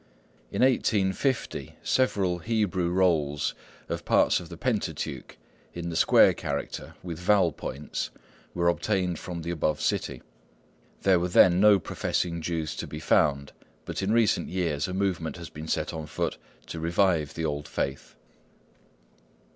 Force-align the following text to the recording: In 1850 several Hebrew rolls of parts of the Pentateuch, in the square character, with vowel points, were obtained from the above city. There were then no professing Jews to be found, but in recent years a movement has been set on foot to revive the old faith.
In 0.51 0.63
1850 0.63 1.75
several 1.83 2.39
Hebrew 2.39 2.89
rolls 2.89 3.53
of 3.87 4.03
parts 4.03 4.39
of 4.39 4.49
the 4.49 4.57
Pentateuch, 4.57 5.37
in 5.75 5.89
the 5.89 5.95
square 5.95 6.33
character, 6.33 6.95
with 7.03 7.19
vowel 7.19 7.51
points, 7.51 8.09
were 8.55 8.67
obtained 8.67 9.19
from 9.19 9.43
the 9.43 9.51
above 9.51 9.79
city. 9.79 10.23
There 11.03 11.19
were 11.19 11.27
then 11.27 11.59
no 11.59 11.77
professing 11.77 12.41
Jews 12.41 12.75
to 12.77 12.87
be 12.87 12.99
found, 12.99 13.51
but 13.85 14.01
in 14.01 14.11
recent 14.11 14.49
years 14.49 14.87
a 14.87 14.93
movement 14.95 15.37
has 15.37 15.51
been 15.51 15.67
set 15.67 15.93
on 15.93 16.07
foot 16.07 16.39
to 16.65 16.79
revive 16.79 17.35
the 17.35 17.45
old 17.45 17.67
faith. 17.67 18.15